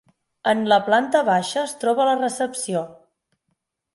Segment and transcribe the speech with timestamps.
[0.51, 2.81] En la planta baixa es troba la recepció.